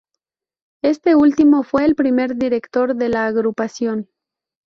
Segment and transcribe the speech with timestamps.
[0.81, 4.09] Este último fue el primer director de la agrupación.